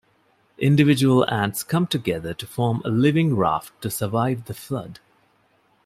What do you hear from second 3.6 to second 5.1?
to survive the flood.